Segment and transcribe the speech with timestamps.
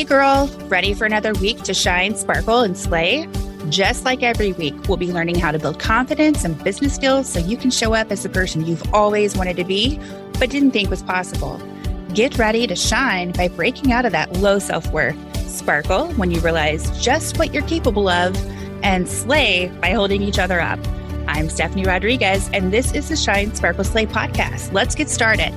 [0.00, 3.28] Hey, girl, ready for another week to shine, sparkle, and slay?
[3.68, 7.38] Just like every week, we'll be learning how to build confidence and business skills so
[7.38, 10.00] you can show up as the person you've always wanted to be,
[10.38, 11.60] but didn't think was possible.
[12.14, 15.18] Get ready to shine by breaking out of that low self worth.
[15.46, 18.34] Sparkle when you realize just what you're capable of,
[18.82, 20.78] and slay by holding each other up.
[21.28, 24.72] I'm Stephanie Rodriguez, and this is the Shine Sparkle Slay podcast.
[24.72, 25.52] Let's get started.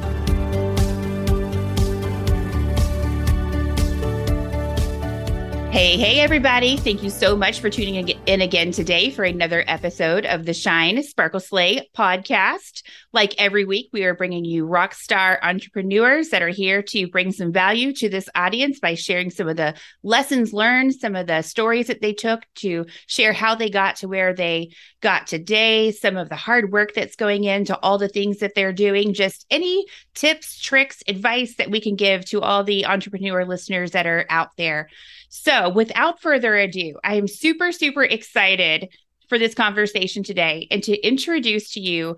[5.74, 6.78] Hey, hey, everybody.
[6.78, 11.02] Thank you so much for tuning in again today for another episode of the Shine
[11.02, 12.84] Sparkle Slay podcast.
[13.12, 17.32] Like every week, we are bringing you rock star entrepreneurs that are here to bring
[17.32, 19.74] some value to this audience by sharing some of the
[20.04, 24.08] lessons learned, some of the stories that they took to share how they got to
[24.08, 24.70] where they
[25.02, 28.74] got today, some of the hard work that's going into all the things that they're
[28.74, 33.92] doing, just any tips, tricks, advice that we can give to all the entrepreneur listeners
[33.92, 34.88] that are out there.
[35.36, 38.90] So, without further ado, I am super, super excited
[39.30, 42.18] for this conversation today and to introduce to you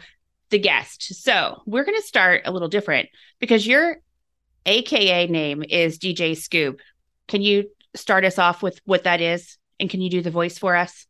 [0.49, 1.23] the guest.
[1.23, 3.07] So, we're going to start a little different
[3.39, 3.99] because your
[4.65, 6.79] AKA name is DJ Scoob.
[7.29, 9.57] Can you start us off with what that is?
[9.79, 11.07] And can you do the voice for us?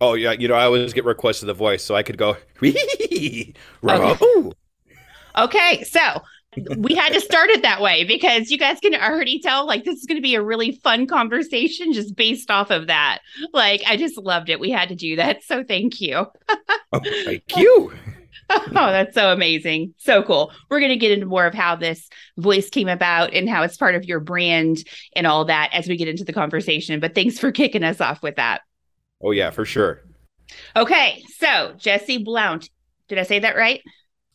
[0.00, 0.36] Oh, yeah.
[0.38, 3.54] You know, I always get requested the voice, so I could go, okay.
[5.36, 5.82] okay.
[5.82, 6.22] So,
[6.76, 10.00] we had to start it that way because you guys can already tell like this
[10.00, 13.20] is going to be a really fun conversation just based off of that.
[13.52, 14.60] Like I just loved it.
[14.60, 15.42] We had to do that.
[15.44, 16.26] So thank you.
[16.92, 17.92] oh, thank you.
[18.50, 19.94] oh, that's so amazing.
[19.98, 20.52] So cool.
[20.68, 23.76] We're going to get into more of how this voice came about and how it's
[23.76, 24.78] part of your brand
[25.14, 27.00] and all that as we get into the conversation.
[27.00, 28.62] But thanks for kicking us off with that.
[29.22, 30.02] Oh, yeah, for sure.
[30.76, 31.22] Okay.
[31.38, 32.68] So, Jesse Blount,
[33.08, 33.80] did I say that right?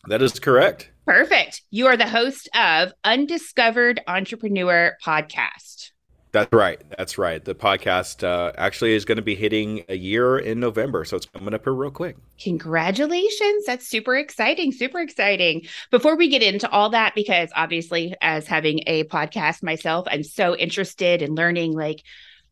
[0.08, 0.90] That is correct.
[1.10, 1.62] Perfect.
[1.72, 5.90] You are the host of Undiscovered Entrepreneur Podcast.
[6.30, 6.80] That's right.
[6.96, 7.44] That's right.
[7.44, 11.04] The podcast uh, actually is going to be hitting a year in November.
[11.04, 12.16] So it's coming up here real quick.
[12.40, 13.64] Congratulations.
[13.66, 14.70] That's super exciting.
[14.70, 15.62] Super exciting.
[15.90, 20.54] Before we get into all that, because obviously, as having a podcast myself, I'm so
[20.54, 22.04] interested in learning like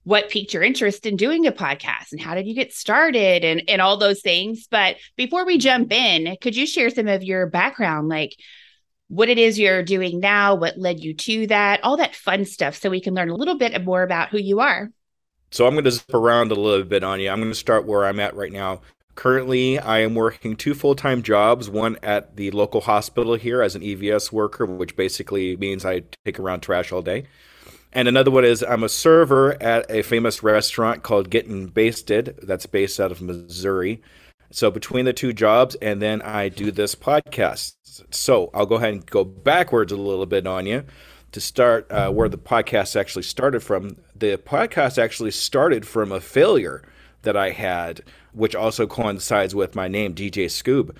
[0.08, 3.62] what piqued your interest in doing a podcast and how did you get started and,
[3.68, 4.66] and all those things.
[4.70, 8.34] But before we jump in, could you share some of your background, like
[9.08, 12.76] what it is you're doing now, what led you to that, all that fun stuff,
[12.76, 14.88] so we can learn a little bit more about who you are?
[15.50, 17.28] So I'm going to zip around a little bit on you.
[17.28, 18.80] I'm going to start where I'm at right now.
[19.14, 23.74] Currently, I am working two full time jobs one at the local hospital here as
[23.74, 27.26] an EVS worker, which basically means I take around trash all day.
[27.92, 32.66] And another one is I'm a server at a famous restaurant called Getting Basted, that's
[32.66, 34.02] based out of Missouri.
[34.50, 37.74] So between the two jobs, and then I do this podcast.
[38.10, 40.84] So I'll go ahead and go backwards a little bit on you
[41.32, 43.96] to start uh, where the podcast actually started from.
[44.14, 46.82] The podcast actually started from a failure
[47.22, 50.94] that I had, which also coincides with my name, DJ Scoob.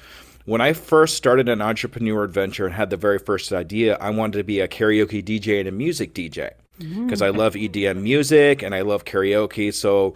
[0.46, 4.38] When I first started an entrepreneur adventure and had the very first idea, I wanted
[4.38, 8.74] to be a karaoke DJ and a music DJ because I love EDM music and
[8.74, 9.72] I love karaoke.
[9.74, 10.14] So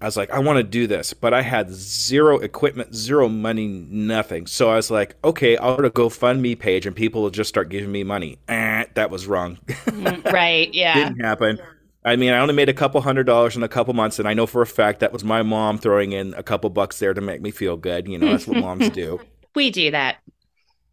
[0.00, 3.68] I was like, I want to do this, but I had zero equipment, zero money,
[3.68, 4.46] nothing.
[4.46, 7.68] So I was like, okay, I'll go to GoFundMe page and people will just start
[7.68, 8.38] giving me money.
[8.48, 9.58] Eh, that was wrong.
[9.90, 10.72] Mm, right.
[10.72, 10.94] Yeah.
[10.94, 11.58] Didn't happen.
[12.04, 14.32] I mean, I only made a couple hundred dollars in a couple months, and I
[14.32, 17.20] know for a fact that was my mom throwing in a couple bucks there to
[17.20, 18.08] make me feel good.
[18.08, 19.20] You know, that's what moms do.
[19.54, 20.18] We do that.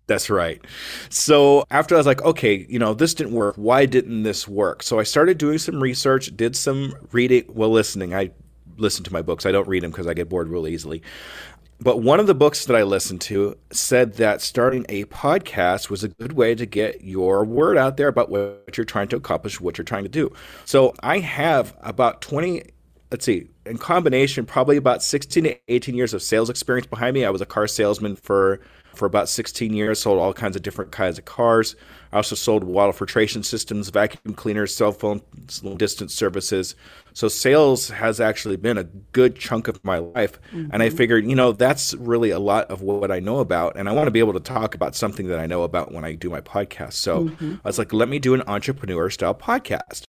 [0.07, 0.63] That's right.
[1.09, 3.55] So after I was like, okay, you know, this didn't work.
[3.57, 4.81] Why didn't this work?
[4.81, 8.15] So I started doing some research, did some reading, well, listening.
[8.15, 8.31] I
[8.77, 9.45] listen to my books.
[9.45, 11.03] I don't read them because I get bored really easily.
[11.79, 16.03] But one of the books that I listened to said that starting a podcast was
[16.03, 19.61] a good way to get your word out there about what you're trying to accomplish,
[19.61, 20.33] what you're trying to do.
[20.65, 22.63] So I have about 20,
[23.11, 27.25] let's see, in combination, probably about 16 to 18 years of sales experience behind me.
[27.25, 28.59] I was a car salesman for
[28.97, 31.75] for about 16 years, sold all kinds of different kinds of cars.
[32.11, 35.21] I also sold water filtration systems, vacuum cleaners, cell phone
[35.77, 36.75] distance services.
[37.13, 40.39] So sales has actually been a good chunk of my life.
[40.51, 40.69] Mm-hmm.
[40.71, 43.77] And I figured, you know, that's really a lot of what I know about.
[43.77, 46.05] And I want to be able to talk about something that I know about when
[46.05, 46.93] I do my podcast.
[46.93, 47.55] So mm-hmm.
[47.63, 50.03] I was like, let me do an entrepreneur style podcast.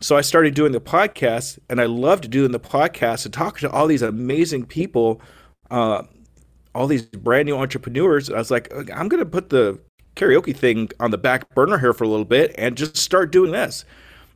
[0.00, 3.74] So I started doing the podcast, and I loved doing the podcast and talking to
[3.74, 5.20] all these amazing people.
[5.72, 6.04] Uh,
[6.74, 8.30] all these brand new entrepreneurs.
[8.30, 9.80] I was like, I'm going to put the
[10.16, 13.52] karaoke thing on the back burner here for a little bit and just start doing
[13.52, 13.84] this.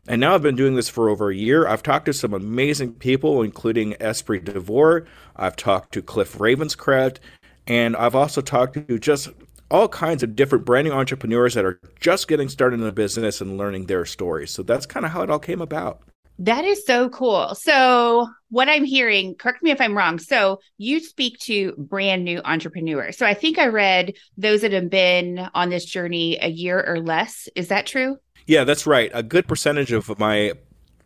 [0.08, 1.66] And now I've been doing this for over a year.
[1.66, 5.06] I've talked to some amazing people, including Espree Devora.
[5.36, 7.18] I've talked to Cliff Ravenscraft.
[7.68, 9.28] And I've also talked to just
[9.70, 13.56] all kinds of different branding entrepreneurs that are just getting started in the business and
[13.56, 14.50] learning their stories.
[14.50, 16.02] So that's kind of how it all came about.
[16.38, 17.54] That is so cool.
[17.54, 20.18] So, what I'm hearing, correct me if I'm wrong.
[20.18, 23.16] So, you speak to brand new entrepreneurs.
[23.16, 27.00] So, I think I read those that have been on this journey a year or
[27.00, 27.48] less.
[27.54, 28.18] Is that true?
[28.46, 29.10] Yeah, that's right.
[29.14, 30.52] A good percentage of my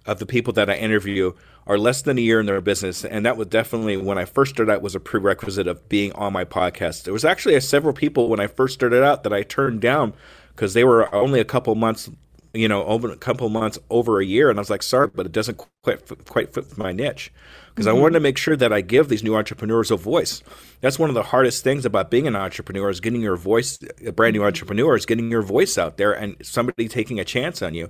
[0.07, 1.33] of the people that I interview
[1.67, 4.55] are less than a year in their business, and that was definitely when I first
[4.55, 7.03] started out was a prerequisite of being on my podcast.
[7.03, 10.15] There was actually a, several people when I first started out that I turned down
[10.55, 12.09] because they were only a couple months
[12.57, 15.27] you know, over a couple months, over a year, and I was like, sorry, but
[15.27, 17.33] it doesn't quite quite fit my niche
[17.69, 17.97] because mm-hmm.
[17.97, 20.43] I wanted to make sure that I give these new entrepreneurs a voice.
[20.81, 23.79] That's one of the hardest things about being an entrepreneur is getting your voice.
[24.05, 27.63] A brand new entrepreneur is getting your voice out there and somebody taking a chance
[27.63, 27.89] on you.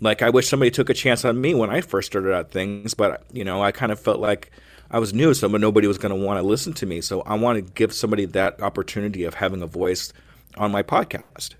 [0.00, 2.94] Like I wish somebody took a chance on me when I first started out things,
[2.94, 4.50] but you know, I kind of felt like
[4.90, 7.00] I was new, so nobody was going to want to listen to me.
[7.00, 10.12] So I want to give somebody that opportunity of having a voice
[10.56, 11.54] on my podcast.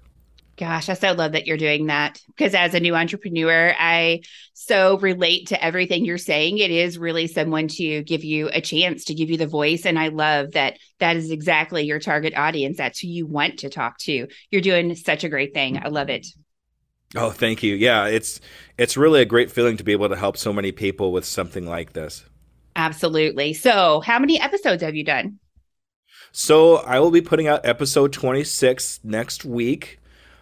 [0.57, 4.23] Gosh, I so love that you're doing that because as a new entrepreneur, I
[4.55, 6.59] so relate to everything you're saying.
[6.59, 9.85] It is really someone to give you a chance to give you the voice.
[9.85, 12.79] And I love that that is exactly your target audience.
[12.79, 14.29] That's who you want to talk to.
[14.51, 15.79] You're doing such a great thing.
[15.85, 16.27] I love it.
[17.15, 17.75] Oh, thank you.
[17.75, 18.41] Yeah, it's
[18.79, 21.67] it's really a great feeling to be able to help so many people with something
[21.67, 22.25] like this.
[22.75, 23.55] Absolutely.
[23.55, 25.39] So, how many episodes have you done?
[26.33, 29.99] So, I will be putting out episode 26 next week.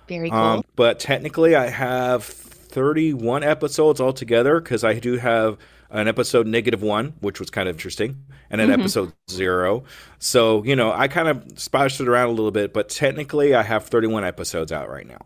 [0.08, 0.38] Very cool.
[0.38, 5.58] Um, but technically, I have 31 episodes altogether because I do have
[5.90, 8.80] an episode negative one, which was kind of interesting, and an mm-hmm.
[8.80, 9.84] episode zero.
[10.18, 13.62] So, you know, I kind of splashed it around a little bit, but technically, I
[13.62, 15.20] have 31 episodes out right now.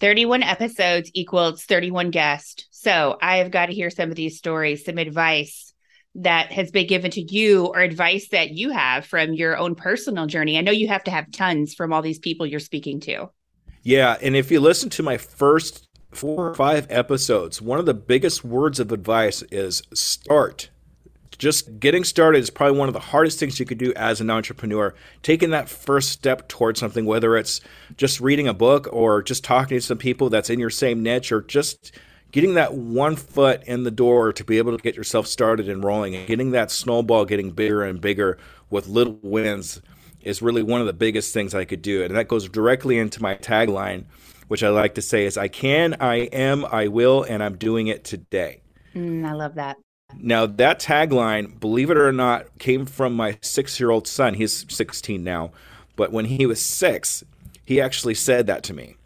[0.00, 2.66] 31 episodes equals 31 guests.
[2.70, 5.74] So, I have got to hear some of these stories, some advice
[6.14, 10.26] that has been given to you, or advice that you have from your own personal
[10.26, 10.56] journey.
[10.56, 13.30] I know you have to have tons from all these people you're speaking to.
[13.86, 17.94] Yeah, and if you listen to my first four or five episodes, one of the
[17.94, 20.70] biggest words of advice is start.
[21.38, 24.28] Just getting started is probably one of the hardest things you could do as an
[24.28, 24.92] entrepreneur.
[25.22, 27.60] Taking that first step towards something, whether it's
[27.96, 31.30] just reading a book or just talking to some people that's in your same niche
[31.30, 31.92] or just
[32.32, 35.84] getting that one foot in the door to be able to get yourself started and
[35.84, 38.36] rolling and getting that snowball getting bigger and bigger
[38.68, 39.80] with little wins
[40.26, 42.02] is really one of the biggest things I could do.
[42.02, 44.06] And that goes directly into my tagline,
[44.48, 47.86] which I like to say is I can, I am, I will, and I'm doing
[47.86, 48.60] it today.
[48.94, 49.76] Mm, I love that.
[50.18, 54.34] Now, that tagline, believe it or not, came from my six year old son.
[54.34, 55.52] He's 16 now.
[55.94, 57.24] But when he was six,
[57.64, 58.96] he actually said that to me.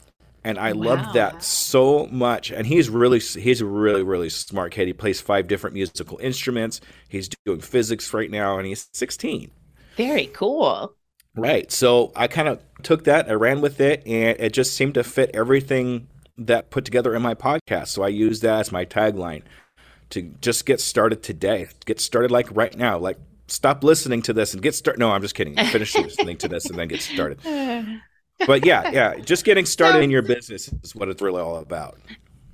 [0.43, 0.97] And I wow.
[0.97, 2.51] loved that so much.
[2.51, 4.87] And he's really, he's a really, really smart kid.
[4.87, 6.81] He plays five different musical instruments.
[7.09, 9.51] He's doing physics right now, and he's 16.
[9.97, 10.95] Very cool.
[11.37, 11.71] Right.
[11.71, 15.05] So I kind of took that, I ran with it, and it just seemed to
[15.05, 17.89] fit everything that put together in my podcast.
[17.89, 19.43] So I used that as my tagline
[20.11, 21.69] to just get started today.
[21.85, 22.99] Get started like right now.
[22.99, 24.99] Like stop listening to this and get started.
[24.99, 25.55] No, I'm just kidding.
[25.55, 27.41] Finish listening to this and then get started.
[28.47, 31.59] But yeah, yeah, just getting started so, in your business is what it's really all
[31.59, 31.99] about.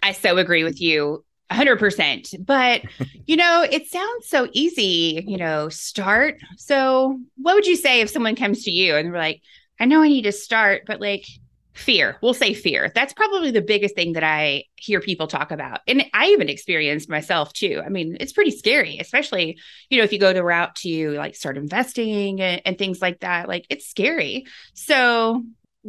[0.03, 1.25] I so agree with you.
[1.51, 2.45] 100%.
[2.45, 2.83] But,
[3.27, 6.39] you know, it sounds so easy, you know, start.
[6.57, 9.43] So, what would you say if someone comes to you and they're like,
[9.79, 11.27] I know I need to start, but like
[11.75, 12.91] fear, we'll say fear.
[12.95, 15.81] That's probably the biggest thing that I hear people talk about.
[15.87, 17.83] And I even experienced myself too.
[17.85, 19.59] I mean, it's pretty scary, especially,
[19.91, 23.21] you know, if you go the route to like start investing and, and things like
[23.21, 23.49] that.
[23.49, 24.47] Like, it's scary.
[24.75, 25.45] So,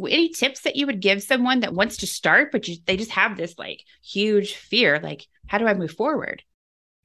[0.05, 3.09] any tips that you would give someone that wants to start but just, they just
[3.09, 6.43] have this like huge fear like how do i move forward?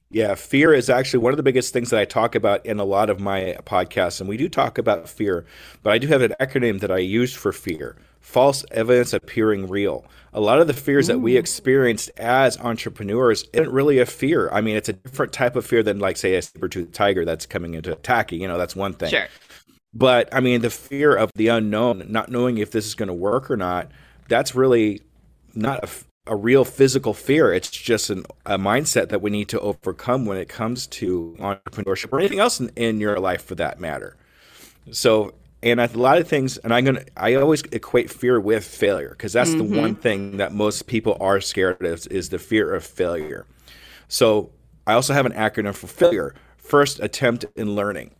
[0.09, 2.83] Yeah fear is actually one of the biggest things that i talk about in a
[2.83, 5.45] lot of my podcasts and we do talk about fear
[5.81, 10.05] but i do have an acronym that i use for fear false evidence appearing real.
[10.33, 11.13] A lot of the fears Ooh.
[11.13, 11.39] that we mm.
[11.39, 14.49] experienced as entrepreneurs isn't really a fear.
[14.51, 17.45] I mean it's a different type of fear than like say a saber-toothed tiger that's
[17.45, 19.09] coming into attacking you know that's one thing.
[19.09, 19.27] Sure.
[19.93, 23.13] But I mean, the fear of the unknown, not knowing if this is going to
[23.13, 23.91] work or not,
[24.27, 25.01] that's really
[25.53, 25.89] not a,
[26.25, 27.53] a real physical fear.
[27.53, 32.13] It's just an, a mindset that we need to overcome when it comes to entrepreneurship
[32.13, 34.15] or anything else in, in your life for that matter.
[34.91, 39.09] So, and a lot of things, and I'm gonna, I always equate fear with failure
[39.09, 39.73] because that's mm-hmm.
[39.73, 43.45] the one thing that most people are scared of is the fear of failure.
[44.07, 44.51] So,
[44.85, 48.11] I also have an acronym for failure: first attempt in learning.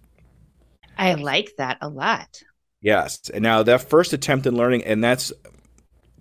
[0.98, 2.42] I like that a lot.
[2.82, 3.30] Yes.
[3.34, 5.32] And now that first attempt in learning, and that's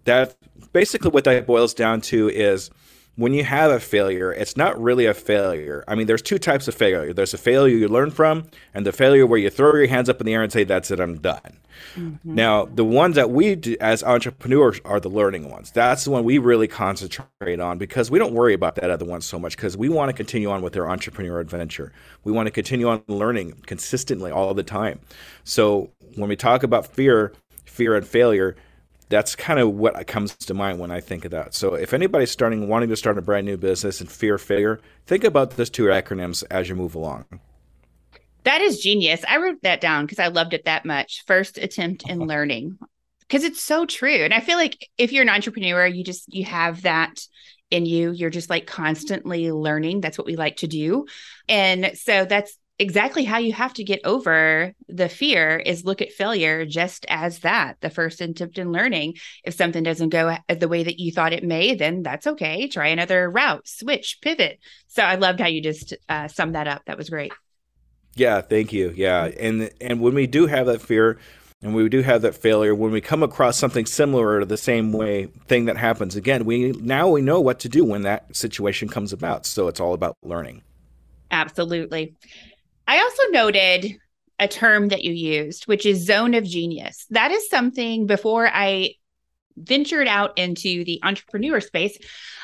[0.04, 0.36] that
[0.72, 2.70] basically what that boils down to is
[3.16, 5.84] when you have a failure, it's not really a failure.
[5.86, 7.12] I mean, there's two types of failure.
[7.12, 10.20] There's a failure you learn from, and the failure where you throw your hands up
[10.20, 11.58] in the air and say, "That's it, I'm done."
[11.94, 12.34] Mm-hmm.
[12.34, 15.70] Now, the ones that we do as entrepreneurs are the learning ones.
[15.72, 19.20] That's the one we really concentrate on because we don't worry about that other one
[19.20, 21.92] so much because we want to continue on with our entrepreneur adventure.
[22.24, 25.00] We want to continue on learning consistently all the time.
[25.44, 27.32] So when we talk about fear,
[27.64, 28.56] fear and failure,
[29.12, 31.54] that's kind of what comes to mind when I think of that.
[31.54, 35.22] So if anybody's starting wanting to start a brand new business and fear failure, think
[35.22, 37.26] about those two acronyms as you move along.
[38.44, 39.22] That is genius.
[39.28, 41.24] I wrote that down because I loved it that much.
[41.26, 42.26] First attempt in uh-huh.
[42.26, 42.78] learning.
[43.20, 44.24] Because it's so true.
[44.24, 47.20] And I feel like if you're an entrepreneur, you just you have that
[47.70, 48.12] in you.
[48.12, 50.00] You're just like constantly learning.
[50.00, 51.06] That's what we like to do.
[51.48, 56.12] And so that's exactly how you have to get over the fear is look at
[56.12, 59.14] failure just as that the first attempt in learning.
[59.44, 62.68] If something doesn't go the way that you thought it may then that's okay.
[62.68, 64.58] Try another route switch pivot.
[64.88, 66.82] So i loved how you just uh, summed that up.
[66.86, 67.32] That was great.
[68.14, 68.92] Yeah thank you.
[68.96, 71.18] Yeah and and when we do have that fear
[71.62, 74.92] and we do have that failure when we come across something similar to the same
[74.92, 78.88] way thing that happens again we now we know what to do when that situation
[78.88, 79.46] comes about.
[79.46, 80.62] So it's all about learning.
[81.30, 82.14] Absolutely
[82.86, 83.98] I also noted
[84.38, 87.06] a term that you used, which is zone of genius.
[87.10, 88.94] That is something before I
[89.56, 91.96] ventured out into the entrepreneur space.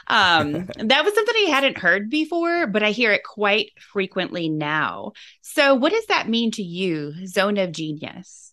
[0.06, 5.12] Um, that was something I hadn't heard before, but I hear it quite frequently now.
[5.42, 8.52] So, what does that mean to you, zone of genius?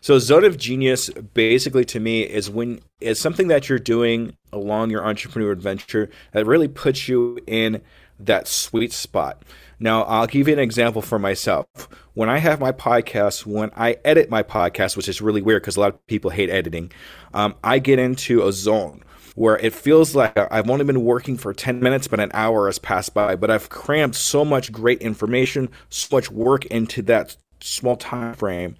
[0.00, 4.90] So, zone of genius basically to me is when is something that you're doing along
[4.90, 7.80] your entrepreneur adventure that really puts you in
[8.20, 9.42] that sweet spot.
[9.80, 11.66] Now, I'll give you an example for myself.
[12.14, 15.76] When I have my podcast, when I edit my podcast, which is really weird because
[15.76, 16.90] a lot of people hate editing,
[17.32, 19.04] um, I get into a zone
[19.36, 22.80] where it feels like I've only been working for 10 minutes, but an hour has
[22.80, 23.36] passed by.
[23.36, 28.74] But I've crammed so much great information, so much work into that small time frame.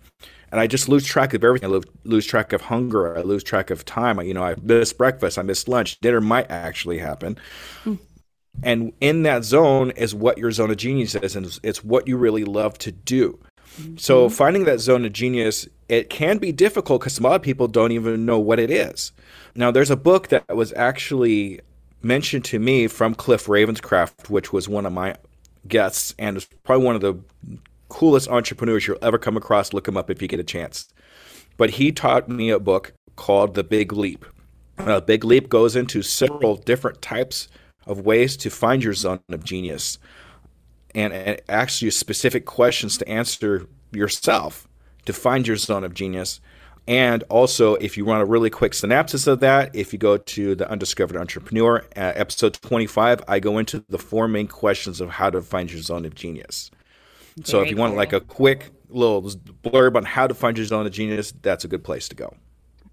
[0.50, 1.72] And I just lose track of everything.
[1.72, 3.16] I lose track of hunger.
[3.16, 4.20] I lose track of time.
[4.22, 5.38] You know, I miss breakfast.
[5.38, 6.00] I miss lunch.
[6.00, 7.38] Dinner might actually happen.
[7.84, 7.98] Mm.
[8.62, 12.16] And in that zone is what your zone of genius is, and it's what you
[12.16, 13.38] really love to do.
[13.76, 13.96] Mm-hmm.
[13.96, 17.68] So finding that zone of genius, it can be difficult because a lot of people
[17.68, 19.12] don't even know what it is.
[19.54, 21.60] Now, there's a book that was actually
[22.02, 25.16] mentioned to me from Cliff Ravenscraft, which was one of my
[25.66, 27.18] guests, and is probably one of the
[27.88, 29.72] coolest entrepreneurs you'll ever come across.
[29.72, 30.88] Look him up if you get a chance.
[31.56, 34.24] But he taught me a book called The Big Leap.
[34.78, 37.48] Uh, Big Leap goes into several different types
[37.88, 39.98] of ways to find your zone of genius
[40.94, 44.68] and, and asks you specific questions to answer yourself
[45.06, 46.40] to find your zone of genius.
[46.86, 50.54] And also, if you want a really quick synopsis of that, if you go to
[50.54, 55.28] the Undiscovered Entrepreneur, uh, episode 25, I go into the four main questions of how
[55.28, 56.70] to find your zone of genius.
[57.36, 57.84] Very so, if you cool.
[57.84, 61.64] want like a quick little blurb on how to find your zone of genius, that's
[61.64, 62.34] a good place to go.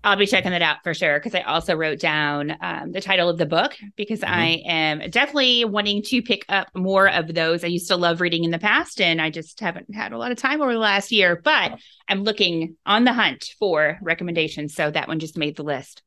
[0.05, 3.27] I'll be checking that out for sure because I also wrote down um, the title
[3.27, 4.33] of the book because mm-hmm.
[4.33, 7.63] I am definitely wanting to pick up more of those.
[7.63, 10.31] I used to love reading in the past and I just haven't had a lot
[10.31, 14.75] of time over the last year, but I'm looking on the hunt for recommendations.
[14.75, 16.03] So that one just made the list.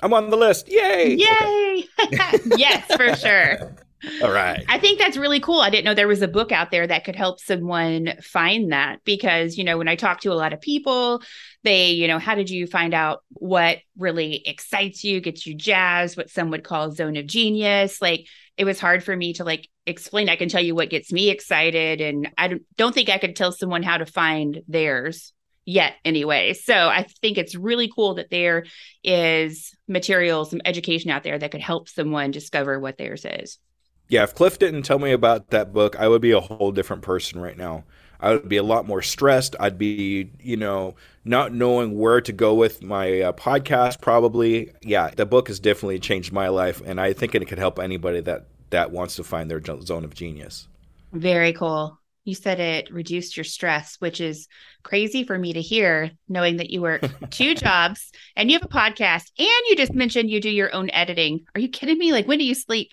[0.00, 0.68] I'm on the list.
[0.68, 1.14] Yay!
[1.14, 1.84] Yay!
[2.04, 2.38] Okay.
[2.58, 3.76] yes, for sure.
[4.22, 4.64] All right.
[4.68, 5.60] I think that's really cool.
[5.60, 9.00] I didn't know there was a book out there that could help someone find that
[9.04, 11.22] because, you know, when I talk to a lot of people,
[11.64, 16.16] they, you know, how did you find out what really excites you, gets you jazzed,
[16.16, 18.00] what some would call zone of genius?
[18.00, 18.26] Like
[18.56, 20.28] it was hard for me to like explain.
[20.28, 23.52] I can tell you what gets me excited and I don't think I could tell
[23.52, 25.32] someone how to find theirs
[25.64, 26.54] yet anyway.
[26.54, 28.64] So I think it's really cool that there
[29.02, 33.58] is material, some education out there that could help someone discover what theirs is
[34.08, 37.02] yeah, if Cliff didn't tell me about that book, I would be a whole different
[37.02, 37.84] person right now.
[38.20, 39.54] I would be a lot more stressed.
[39.60, 44.00] I'd be, you know, not knowing where to go with my uh, podcast.
[44.00, 45.10] Probably, yeah.
[45.10, 48.46] The book has definitely changed my life, and I think it could help anybody that
[48.70, 50.68] that wants to find their zone of genius.
[51.12, 51.98] Very cool.
[52.24, 54.48] You said it reduced your stress, which is
[54.82, 58.74] crazy for me to hear, knowing that you work two jobs and you have a
[58.74, 61.46] podcast, and you just mentioned you do your own editing.
[61.54, 62.12] Are you kidding me?
[62.12, 62.92] Like, when do you sleep?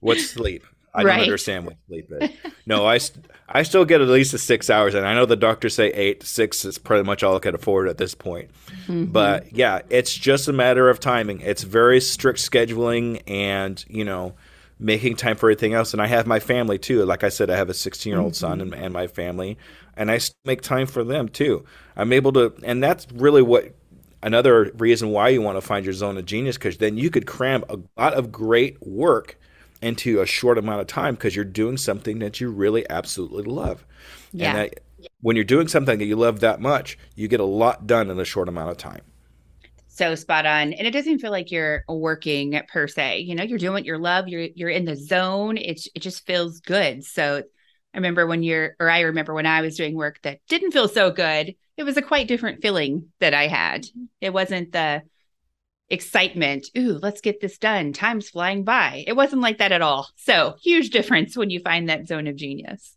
[0.00, 0.64] What's sleep?
[0.94, 1.14] I right.
[1.14, 2.30] don't understand what sleep is.
[2.66, 3.00] No, I,
[3.48, 6.22] I still get at least a six hours, and I know the doctors say eight,
[6.22, 8.50] six is pretty much all I can afford at this point.
[8.86, 9.06] Mm-hmm.
[9.06, 11.40] But yeah, it's just a matter of timing.
[11.40, 14.34] It's very strict scheduling, and you know,
[14.78, 15.92] making time for everything else.
[15.92, 17.04] And I have my family too.
[17.04, 18.46] Like I said, I have a 16 year old mm-hmm.
[18.46, 19.58] son and, and my family,
[19.96, 21.64] and I make time for them too.
[21.96, 23.74] I'm able to, and that's really what
[24.22, 27.26] another reason why you want to find your zone of genius because then you could
[27.26, 29.38] cram a lot of great work
[29.84, 33.84] into a short amount of time because you're doing something that you really absolutely love.
[34.32, 34.48] Yeah.
[34.50, 34.80] And that,
[35.20, 38.18] when you're doing something that you love that much, you get a lot done in
[38.18, 39.02] a short amount of time.
[39.88, 40.72] So spot on.
[40.72, 43.20] And it doesn't feel like you're working per se.
[43.20, 44.26] You know, you're doing what you love.
[44.26, 45.56] You're you're in the zone.
[45.56, 47.04] It it just feels good.
[47.04, 47.44] So
[47.94, 50.88] I remember when you're or I remember when I was doing work that didn't feel
[50.88, 51.54] so good.
[51.76, 53.86] It was a quite different feeling that I had.
[54.20, 55.02] It wasn't the
[55.90, 56.68] excitement.
[56.76, 57.92] Ooh, let's get this done.
[57.92, 59.04] Time's flying by.
[59.06, 60.08] It wasn't like that at all.
[60.16, 62.96] So huge difference when you find that zone of genius.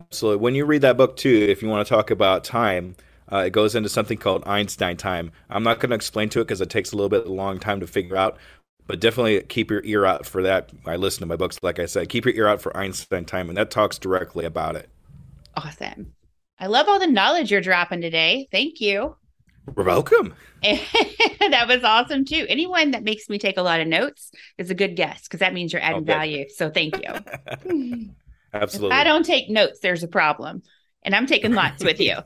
[0.00, 0.42] Absolutely.
[0.42, 2.96] When you read that book too, if you want to talk about time,
[3.32, 5.32] uh, it goes into something called Einstein time.
[5.50, 7.32] I'm not going to explain to it because it takes a little bit of a
[7.32, 8.38] long time to figure out,
[8.86, 10.70] but definitely keep your ear out for that.
[10.84, 13.48] I listen to my books, like I said, keep your ear out for Einstein time,
[13.48, 14.88] and that talks directly about it.
[15.56, 16.12] Awesome.
[16.58, 18.48] I love all the knowledge you're dropping today.
[18.52, 19.16] Thank you.
[19.74, 20.34] You're welcome.
[20.62, 22.46] that was awesome too.
[22.48, 25.54] Anyone that makes me take a lot of notes is a good guest because that
[25.54, 26.12] means you're adding okay.
[26.12, 26.48] value.
[26.48, 28.10] So thank you.
[28.52, 28.94] Absolutely.
[28.96, 30.62] If I don't take notes, there's a problem
[31.02, 32.16] and I'm taking lots with you.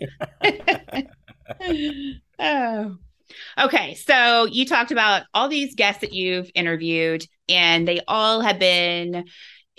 [2.38, 2.96] oh.
[3.58, 8.58] Okay, so you talked about all these guests that you've interviewed, and they all have
[8.58, 9.24] been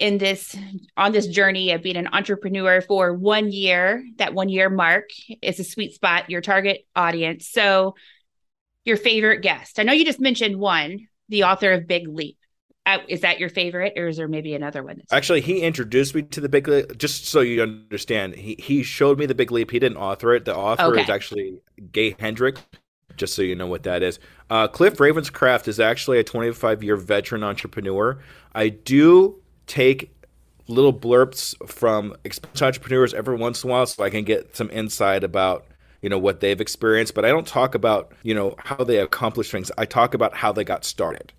[0.01, 0.57] in this
[0.97, 4.03] on this journey of being an entrepreneur for one year.
[4.17, 5.09] That one year mark
[5.41, 7.47] is a sweet spot, your target audience.
[7.47, 7.95] So,
[8.83, 9.79] your favorite guest?
[9.79, 12.37] I know you just mentioned one, the author of Big Leap.
[12.83, 15.03] Uh, is that your favorite, or is there maybe another one?
[15.11, 16.97] Actually, he introduced me to the Big Leap.
[16.97, 19.69] Just so you understand, he he showed me the Big Leap.
[19.69, 20.45] He didn't author it.
[20.45, 21.03] The author okay.
[21.03, 21.59] is actually
[21.91, 22.57] Gay Hendrick.
[23.17, 24.19] Just so you know what that is.
[24.49, 28.19] Uh, Cliff Ravenscraft is actually a 25 year veteran entrepreneur.
[28.55, 29.40] I do
[29.71, 30.11] take
[30.67, 32.15] little blurps from
[32.61, 35.65] entrepreneurs every once in a while, so I can get some insight about
[36.01, 37.13] you know what they've experienced.
[37.13, 39.71] But I don't talk about you know how they accomplish things.
[39.77, 41.33] I talk about how they got started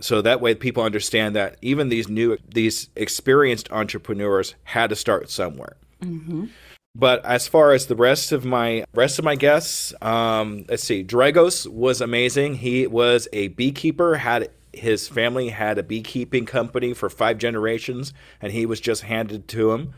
[0.00, 5.30] so that way people understand that even these new these experienced entrepreneurs had to start
[5.30, 6.46] somewhere mm-hmm.
[6.94, 11.02] but as far as the rest of my rest of my guests um, let's see
[11.02, 17.08] dragos was amazing he was a beekeeper had his family had a beekeeping company for
[17.08, 19.92] five generations and he was just handed to him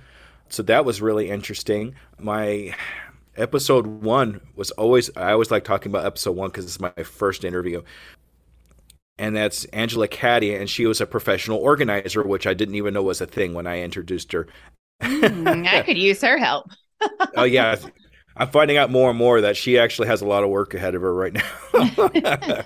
[0.49, 2.75] so that was really interesting my
[3.37, 7.45] episode one was always i always like talking about episode one because it's my first
[7.45, 7.83] interview
[9.19, 13.03] and that's Angela Caddy, and she was a professional organizer, which I didn't even know
[13.03, 14.47] was a thing when I introduced her.
[15.03, 16.71] mm, I could use her help.
[17.37, 17.77] oh yeah,
[18.37, 20.95] I'm finding out more and more that she actually has a lot of work ahead
[20.95, 22.65] of her right now.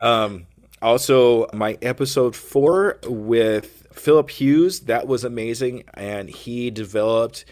[0.00, 0.46] um,
[0.82, 7.44] also, my episode four with Philip Hughes that was amazing, and he developed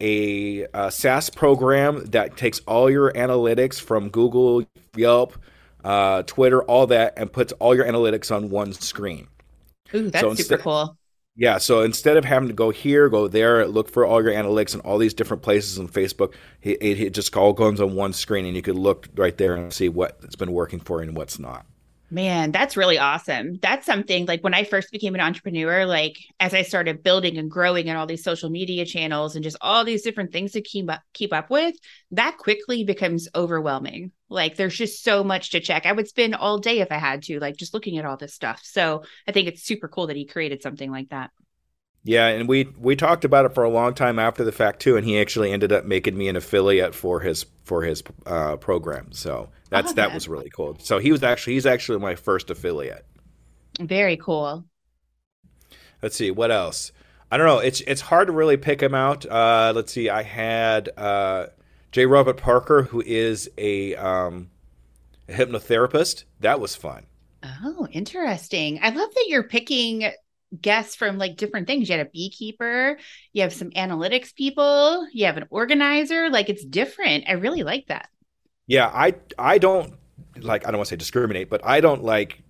[0.00, 4.64] a, a SaaS program that takes all your analytics from Google,
[4.96, 5.36] Yelp
[5.84, 9.28] uh, Twitter, all that, and puts all your analytics on one screen.
[9.94, 10.96] Ooh, that's so instead, super cool.
[11.36, 14.74] Yeah, so instead of having to go here, go there, look for all your analytics
[14.74, 18.44] in all these different places on Facebook, it, it just all goes on one screen,
[18.44, 21.38] and you could look right there and see what's been working for you and what's
[21.38, 21.64] not.
[22.10, 23.58] Man, that's really awesome.
[23.60, 27.50] That's something like when I first became an entrepreneur, like as I started building and
[27.50, 30.90] growing and all these social media channels and just all these different things to keep
[30.90, 31.74] up keep up with,
[32.12, 34.12] that quickly becomes overwhelming.
[34.30, 35.84] Like there's just so much to check.
[35.84, 38.34] I would spend all day if I had to, like just looking at all this
[38.34, 38.62] stuff.
[38.64, 41.30] So I think it's super cool that he created something like that.
[42.08, 44.96] Yeah, and we we talked about it for a long time after the fact too,
[44.96, 49.12] and he actually ended up making me an affiliate for his for his uh, program.
[49.12, 50.78] So that's that was really cool.
[50.80, 53.04] So he was actually he's actually my first affiliate.
[53.78, 54.64] Very cool.
[56.00, 56.92] Let's see what else.
[57.30, 57.58] I don't know.
[57.58, 59.26] It's it's hard to really pick him out.
[59.26, 60.08] Uh, let's see.
[60.08, 61.48] I had uh,
[61.92, 62.06] J.
[62.06, 64.48] Robert Parker, who is a, um,
[65.28, 66.24] a hypnotherapist.
[66.40, 67.04] That was fun.
[67.62, 68.78] Oh, interesting.
[68.80, 70.10] I love that you're picking
[70.60, 71.88] guests from like different things.
[71.88, 72.98] You had a beekeeper,
[73.32, 76.30] you have some analytics people, you have an organizer.
[76.30, 77.24] Like it's different.
[77.28, 78.08] I really like that.
[78.66, 79.94] Yeah, I I don't
[80.40, 82.42] like I don't want to say discriminate, but I don't like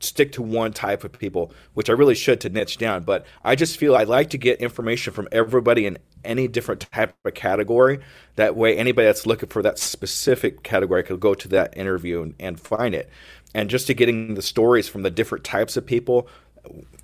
[0.00, 3.02] stick to one type of people, which I really should to niche down.
[3.04, 7.14] But I just feel I like to get information from everybody in any different type
[7.24, 8.00] of category.
[8.36, 12.34] That way, anybody that's looking for that specific category could go to that interview and,
[12.38, 13.08] and find it.
[13.54, 16.28] And just to getting the stories from the different types of people,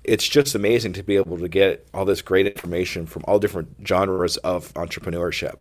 [0.03, 3.69] it's just amazing to be able to get all this great information from all different
[3.87, 5.55] genres of entrepreneurship.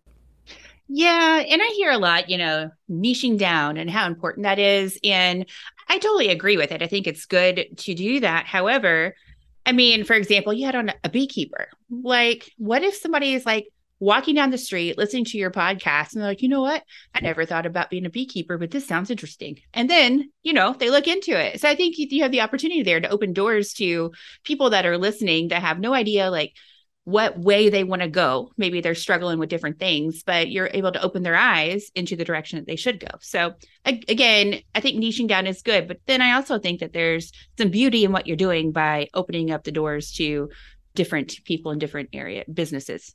[0.88, 1.42] Yeah.
[1.48, 4.98] And I hear a lot, you know, niching down and how important that is.
[5.02, 5.46] And
[5.88, 6.82] I totally agree with it.
[6.82, 8.46] I think it's good to do that.
[8.46, 9.14] However,
[9.64, 11.68] I mean, for example, you had on a beekeeper.
[11.90, 13.68] Like, what if somebody is like
[14.02, 16.82] walking down the street, listening to your podcast, and they're like, you know what?
[17.14, 19.60] I never thought about being a beekeeper, but this sounds interesting.
[19.72, 21.60] And then, you know, they look into it.
[21.60, 24.10] So I think you, have the opportunity there to open doors to
[24.42, 26.52] people that are listening that have no idea, like,
[27.04, 28.50] what way they want to go.
[28.56, 32.24] Maybe they're struggling with different things, but you're able to open their eyes into the
[32.24, 33.18] direction that they should go.
[33.20, 37.32] So again, I think niching down is good, but then I also think that there's
[37.56, 40.50] some beauty in what you're doing by opening up the doors to
[40.94, 43.14] different people in different area businesses.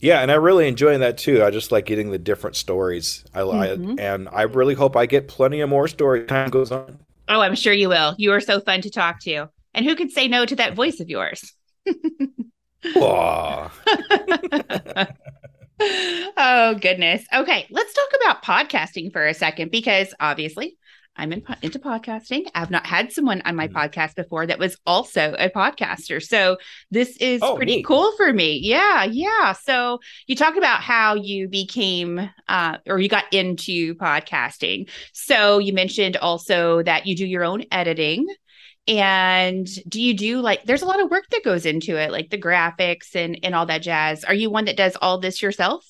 [0.00, 1.44] Yeah, and I really enjoy that too.
[1.44, 3.24] I just like getting the different stories.
[3.34, 3.98] I mm-hmm.
[3.98, 6.26] and I really hope I get plenty of more stories.
[6.26, 6.98] Time goes on.
[7.28, 8.14] Oh, I'm sure you will.
[8.18, 11.00] You are so fun to talk to, and who could say no to that voice
[11.00, 11.52] of yours?
[12.96, 13.70] oh
[16.80, 17.24] goodness.
[17.32, 20.78] Okay, let's talk about podcasting for a second because obviously
[21.20, 22.46] I'm in, into podcasting.
[22.54, 23.76] I've not had someone on my mm-hmm.
[23.76, 26.22] podcast before that was also a podcaster.
[26.22, 26.56] So
[26.90, 27.86] this is oh, pretty neat.
[27.86, 28.58] cool for me.
[28.62, 29.52] Yeah, yeah.
[29.52, 34.88] So you talked about how you became uh, or you got into podcasting.
[35.12, 38.26] So you mentioned also that you do your own editing.
[38.88, 42.30] And do you do like there's a lot of work that goes into it, like
[42.30, 44.24] the graphics and and all that jazz.
[44.24, 45.84] Are you one that does all this yourself?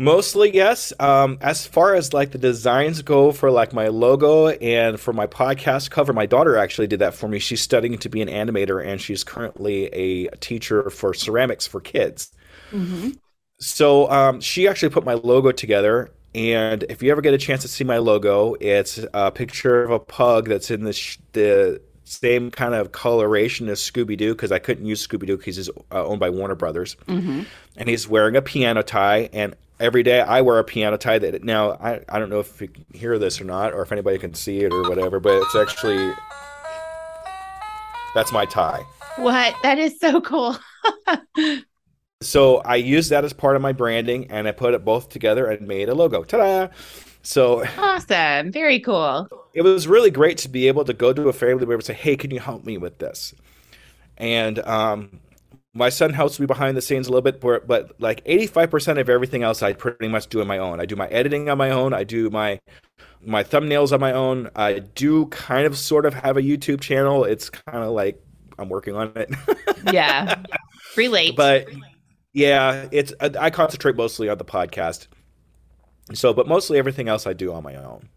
[0.00, 0.92] Mostly yes.
[1.00, 5.26] Um, as far as like the designs go for like my logo and for my
[5.26, 7.40] podcast cover, my daughter actually did that for me.
[7.40, 12.30] She's studying to be an animator and she's currently a teacher for ceramics for kids.
[12.70, 13.10] Mm-hmm.
[13.58, 16.12] So um, she actually put my logo together.
[16.32, 19.90] And if you ever get a chance to see my logo, it's a picture of
[19.90, 24.52] a pug that's in the sh- the same kind of coloration as Scooby Doo because
[24.52, 27.42] I couldn't use Scooby Doo because he's uh, owned by Warner Brothers, mm-hmm.
[27.76, 29.30] and he's wearing a piano tie.
[29.32, 31.18] And every day I wear a piano tie.
[31.18, 33.92] That now I I don't know if you can hear this or not, or if
[33.92, 36.12] anybody can see it or whatever, but it's actually
[38.14, 38.84] that's my tie.
[39.16, 39.54] What?
[39.62, 40.56] That is so cool.
[42.20, 45.46] so I used that as part of my branding, and I put it both together
[45.46, 46.24] and made a logo.
[46.24, 46.68] Ta-da!
[47.22, 48.52] So awesome.
[48.52, 49.28] Very cool.
[49.52, 51.94] It was really great to be able to go to a family member and say,
[51.94, 53.34] Hey, can you help me with this?
[54.16, 55.20] And um,
[55.78, 59.08] my son helps me behind the scenes a little bit, but, but like 85% of
[59.08, 60.80] everything else I pretty much do on my own.
[60.80, 61.94] I do my editing on my own.
[61.94, 62.60] I do my
[63.20, 64.50] my thumbnails on my own.
[64.56, 67.24] I do kind of sort of have a YouTube channel.
[67.24, 68.20] It's kind of like
[68.58, 69.30] I'm working on it.
[69.92, 70.42] yeah.
[70.96, 71.36] Relate.
[71.36, 71.68] But
[72.32, 75.06] yeah, it's I concentrate mostly on the podcast.
[76.14, 78.08] So, but mostly everything else I do on my own.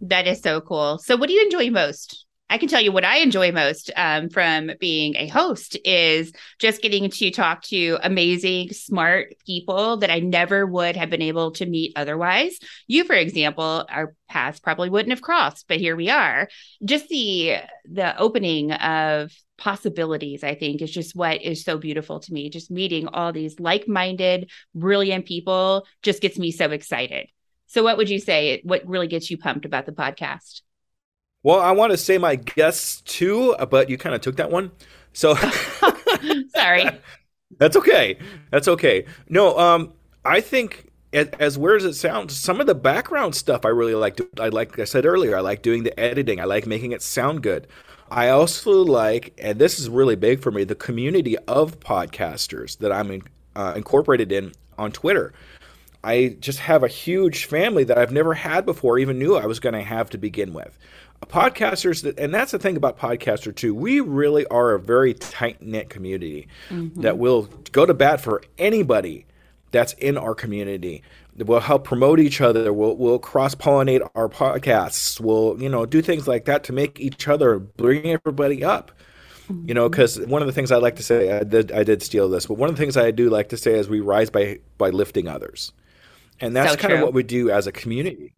[0.00, 0.98] That is so cool.
[0.98, 2.26] So, what do you enjoy most?
[2.54, 6.82] I can tell you what I enjoy most um, from being a host is just
[6.82, 11.66] getting to talk to amazing, smart people that I never would have been able to
[11.66, 12.60] meet otherwise.
[12.86, 16.48] You, for example, our paths probably wouldn't have crossed, but here we are.
[16.84, 17.56] Just the
[17.90, 22.50] the opening of possibilities, I think, is just what is so beautiful to me.
[22.50, 27.26] Just meeting all these like minded, brilliant people just gets me so excited.
[27.66, 28.60] So, what would you say?
[28.62, 30.60] What really gets you pumped about the podcast?
[31.44, 34.72] Well, I want to say my guests too, but you kind of took that one.
[35.12, 35.34] So,
[36.56, 36.90] sorry.
[37.58, 38.18] That's okay.
[38.50, 39.06] That's okay.
[39.28, 39.92] No, um,
[40.24, 43.94] I think as, as weird as it sounds, some of the background stuff I really
[43.94, 44.18] like.
[44.40, 46.40] I like I said earlier, I like doing the editing.
[46.40, 47.68] I like making it sound good.
[48.10, 52.90] I also like, and this is really big for me, the community of podcasters that
[52.90, 53.22] I'm in,
[53.54, 55.32] uh, incorporated in on Twitter.
[56.02, 59.58] I just have a huge family that I've never had before, even knew I was
[59.58, 60.78] going to have to begin with.
[61.22, 63.74] Podcasters, that, and that's the thing about podcaster too.
[63.74, 67.00] We really are a very tight knit community mm-hmm.
[67.00, 69.26] that will go to bat for anybody
[69.70, 71.02] that's in our community.
[71.36, 72.72] We'll help promote each other.
[72.72, 75.18] We'll, we'll cross pollinate our podcasts.
[75.18, 78.92] We'll, you know, do things like that to make each other, bring everybody up.
[79.48, 79.68] Mm-hmm.
[79.68, 82.02] You know, because one of the things I like to say, I did, I did
[82.02, 84.30] steal this, but one of the things I do like to say is we rise
[84.30, 85.72] by by lifting others,
[86.40, 86.98] and that's so kind true.
[86.98, 88.33] of what we do as a community.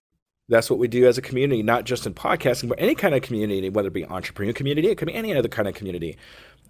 [0.48, 3.22] That's what we do as a community, not just in podcasting, but any kind of
[3.22, 6.16] community, whether it be entrepreneur community, it could be any other kind of community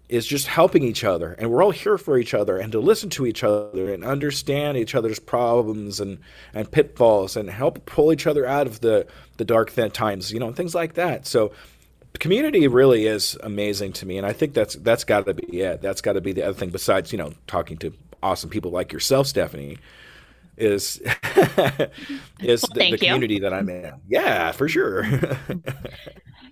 [0.08, 1.32] is just helping each other.
[1.32, 4.78] And we're all here for each other and to listen to each other and understand
[4.78, 6.18] each other's problems and,
[6.54, 10.46] and pitfalls and help pull each other out of the, the dark times you know
[10.46, 11.26] and things like that.
[11.26, 11.52] So
[12.18, 15.82] community really is amazing to me and i think that's that's got to be it.
[15.82, 18.92] That's got to be the other thing besides you know talking to awesome people like
[18.92, 19.76] yourself stephanie
[20.56, 21.00] is
[22.40, 25.04] is well, the, the community that i'm in yeah for sure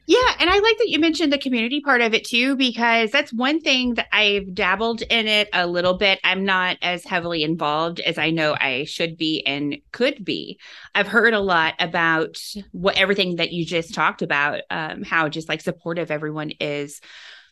[0.07, 3.33] Yeah, and I like that you mentioned the community part of it too, because that's
[3.33, 6.21] one thing that I've dabbled in it a little bit.
[6.23, 10.59] I'm not as heavily involved as I know I should be and could be.
[10.95, 12.37] I've heard a lot about
[12.73, 17.01] what everything that you just talked about, um, how just like supportive everyone is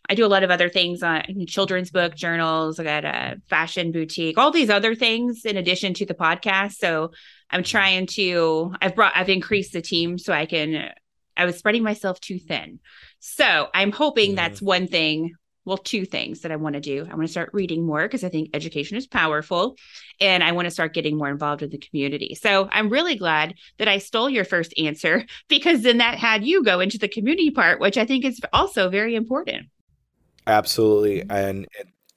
[0.08, 2.78] I do a lot of other things on children's book journals.
[2.78, 6.74] I got a fashion boutique, all these other things in addition to the podcast.
[6.74, 7.12] So
[7.50, 10.90] I'm trying to, I've brought, I've increased the team so I can,
[11.36, 12.80] I was spreading myself too thin.
[13.20, 14.36] So I'm hoping mm-hmm.
[14.36, 15.34] that's one thing
[15.64, 17.06] well, two things that I want to do.
[17.08, 19.76] I want to start reading more because I think education is powerful
[20.20, 22.34] and I want to start getting more involved in the community.
[22.34, 26.64] So I'm really glad that I stole your first answer because then that had you
[26.64, 29.68] go into the community part, which I think is also very important.
[30.46, 31.24] Absolutely.
[31.28, 31.66] And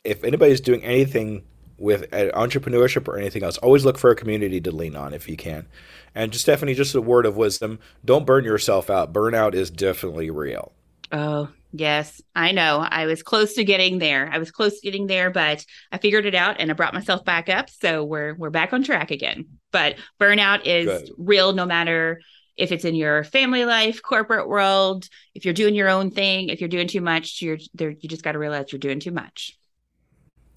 [0.03, 1.43] if anybody's doing anything
[1.77, 5.38] with entrepreneurship or anything else, always look for a community to lean on if you
[5.38, 5.67] can.
[6.13, 9.13] And just Stephanie, just a word of wisdom don't burn yourself out.
[9.13, 10.71] Burnout is definitely real.
[11.11, 12.88] Oh, Yes, I know.
[12.89, 14.29] I was close to getting there.
[14.31, 17.25] I was close to getting there, but I figured it out and I brought myself
[17.25, 17.69] back up.
[17.69, 19.45] So we're we're back on track again.
[19.71, 21.11] But burnout is Good.
[21.17, 22.21] real no matter
[22.57, 26.61] if it's in your family life, corporate world, if you're doing your own thing, if
[26.61, 29.57] you're doing too much, you're there you just got to realize you're doing too much.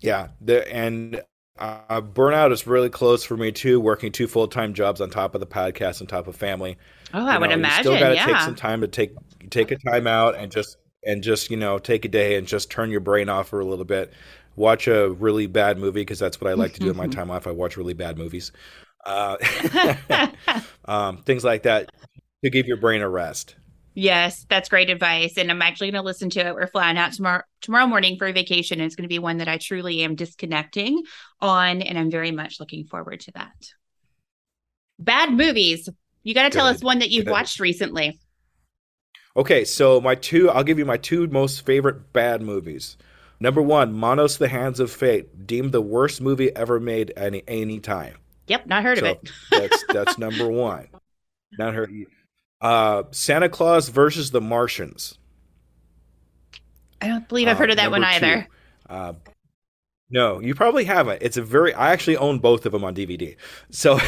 [0.00, 1.22] Yeah, the, and
[1.58, 3.80] uh, burnout is really close for me too.
[3.80, 6.78] Working two full time jobs on top of the podcast, on top of family.
[7.12, 7.90] Oh, I would imagine.
[7.90, 8.26] You still got to yeah.
[8.26, 9.12] take some time to take
[9.50, 12.70] take a time out and just and just you know take a day and just
[12.70, 14.12] turn your brain off for a little bit
[14.56, 17.30] watch a really bad movie because that's what i like to do in my time
[17.30, 18.52] off i watch really bad movies
[19.08, 20.28] uh,
[20.84, 21.90] um, things like that
[22.44, 23.56] to give your brain a rest
[23.94, 27.12] yes that's great advice and i'm actually going to listen to it we're flying out
[27.12, 30.02] tomorrow tomorrow morning for a vacation and it's going to be one that i truly
[30.02, 31.02] am disconnecting
[31.40, 33.72] on and i'm very much looking forward to that
[35.00, 35.88] bad movies
[36.22, 37.32] you got to tell us one that you've Good.
[37.32, 38.18] watched recently
[39.38, 42.96] Okay, so my two, I'll give you my two most favorite bad movies.
[43.38, 47.78] Number one, Manos: The Hands of Fate, deemed the worst movie ever made any any
[47.78, 48.16] time.
[48.48, 49.30] Yep, not heard so of it.
[49.50, 50.88] that's that's number one.
[51.58, 51.92] Not heard.
[52.60, 55.18] Uh, Santa Claus versus the Martians.
[57.00, 58.48] I don't believe I've heard of that uh, one either.
[58.88, 59.12] Uh,
[60.10, 61.22] no, you probably haven't.
[61.22, 61.74] It's a very.
[61.74, 63.36] I actually own both of them on DVD.
[63.70, 63.98] So,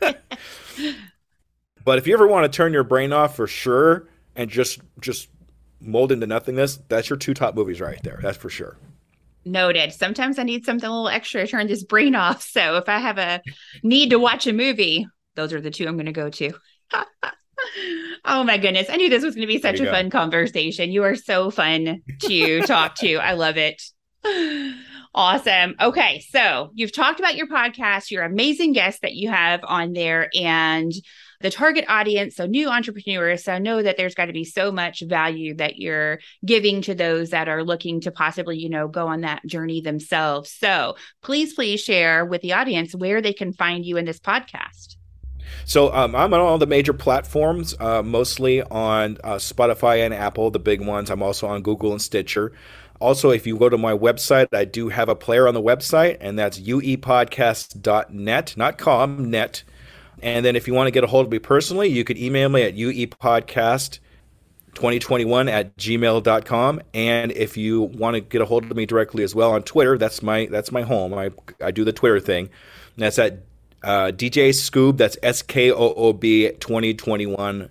[1.84, 5.28] but if you ever want to turn your brain off for sure, and just just
[5.80, 8.18] mold into nothingness, that's your two top movies right there.
[8.22, 8.76] That's for sure.
[9.44, 9.92] Noted.
[9.92, 12.42] Sometimes I need something a little extra to turn this brain off.
[12.42, 13.42] So if I have a
[13.82, 16.52] need to watch a movie, those are the two I'm going to go to.
[18.24, 18.88] oh my goodness.
[18.90, 19.90] I knew this was going to be such a go.
[19.90, 20.92] fun conversation.
[20.92, 23.16] You are so fun to talk to.
[23.16, 23.82] I love it.
[25.14, 25.74] Awesome.
[25.78, 26.24] Okay.
[26.30, 30.90] So you've talked about your podcast, your amazing guests that you have on there, and
[31.42, 33.44] the target audience, so new entrepreneurs.
[33.44, 36.94] So I know that there's got to be so much value that you're giving to
[36.94, 40.50] those that are looking to possibly, you know, go on that journey themselves.
[40.50, 44.96] So please, please share with the audience where they can find you in this podcast.
[45.64, 50.50] So um, I'm on all the major platforms, uh, mostly on uh, Spotify and Apple,
[50.50, 51.10] the big ones.
[51.10, 52.52] I'm also on Google and Stitcher.
[53.00, 56.18] Also, if you go to my website, I do have a player on the website,
[56.20, 59.64] and that's uepodcast.net, not com, net.
[60.22, 62.48] And then if you want to get a hold of me personally, you could email
[62.48, 66.80] me at uepodcast2021 at gmail.com.
[66.94, 69.98] And if you want to get a hold of me directly as well on Twitter,
[69.98, 71.12] that's my that's my home.
[71.12, 72.50] I, I do the Twitter thing.
[72.94, 73.40] And that's at
[73.82, 77.68] uh, DJ scoob that's S K O O B 2021.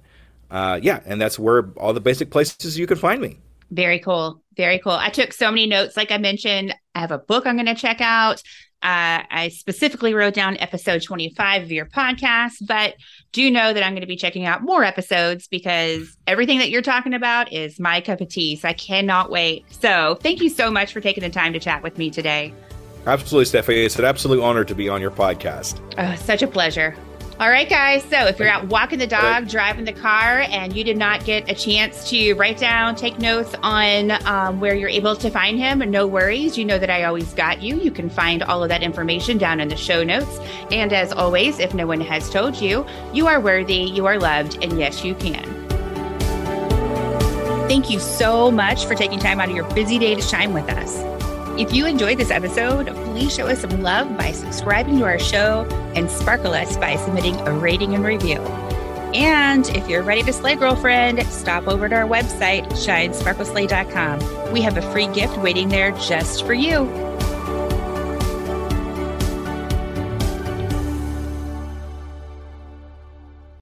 [0.50, 3.40] Uh, yeah, and that's where all the basic places you can find me.
[3.72, 4.42] Very cool.
[4.62, 4.92] Very cool.
[4.92, 5.98] I took so many notes.
[5.98, 8.44] Like I mentioned, I have a book I'm going to check out.
[8.84, 12.94] Uh, I specifically wrote down episode 25 of your podcast, but
[13.32, 16.84] do know that I'm going to be checking out more episodes because everything that you're
[16.84, 18.56] talking about is my cup of tea.
[18.56, 19.66] So I cannot wait.
[19.74, 22.54] So thank you so much for taking the time to chat with me today.
[23.08, 23.80] Absolutely, Stephanie.
[23.80, 25.82] It's an absolute honor to be on your podcast.
[25.98, 26.96] Oh, such a pleasure.
[27.42, 28.04] All right, guys.
[28.04, 31.50] So if you're out walking the dog, driving the car, and you did not get
[31.50, 35.80] a chance to write down, take notes on um, where you're able to find him,
[35.80, 36.56] no worries.
[36.56, 37.78] You know that I always got you.
[37.78, 40.40] You can find all of that information down in the show notes.
[40.70, 44.64] And as always, if no one has told you, you are worthy, you are loved,
[44.64, 45.44] and yes, you can.
[47.68, 50.70] Thank you so much for taking time out of your busy day to shine with
[50.70, 51.11] us.
[51.58, 55.66] If you enjoyed this episode, please show us some love by subscribing to our show
[55.96, 58.38] and sparkle us by submitting a rating and review.
[59.14, 64.54] And if you're ready to slay, girlfriend, stop over to our website, shinesparkleslay.com.
[64.54, 67.11] We have a free gift waiting there just for you.